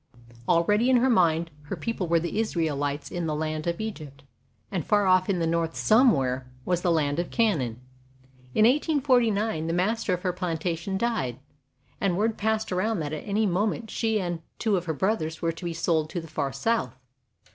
Already 0.49 0.89
in 0.89 0.97
her 0.97 1.11
mind 1.11 1.51
her 1.65 1.75
people 1.75 2.07
were 2.07 2.19
the 2.19 2.39
Israelites 2.39 3.11
in 3.11 3.27
the 3.27 3.35
land 3.35 3.67
of 3.67 3.79
Egypt, 3.79 4.23
and 4.71 4.83
far 4.83 5.05
off 5.05 5.29
in 5.29 5.37
the 5.37 5.45
North 5.45 5.75
somewhere 5.75 6.49
was 6.65 6.81
the 6.81 6.89
land 6.91 7.19
of 7.19 7.29
Canaan. 7.29 7.79
In 8.55 8.63
1849 8.65 9.67
the 9.67 9.73
master 9.73 10.15
of 10.15 10.23
her 10.23 10.33
plantation 10.33 10.97
died, 10.97 11.37
and 11.99 12.17
word 12.17 12.35
passed 12.35 12.71
around 12.71 12.99
that 13.01 13.13
at 13.13 13.27
any 13.27 13.45
moment 13.45 13.91
she 13.91 14.19
and 14.19 14.41
two 14.57 14.75
of 14.75 14.85
her 14.85 14.93
brothers 14.95 15.43
were 15.43 15.51
to 15.51 15.65
be 15.65 15.71
sold 15.71 16.09
to 16.09 16.19
the 16.19 16.27
far 16.27 16.51
South. 16.51 16.97